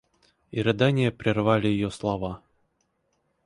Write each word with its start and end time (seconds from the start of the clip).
И 0.51 0.63
рыдания 0.63 1.11
перервали 1.11 1.67
ее 1.67 1.91
слова. 1.91 2.41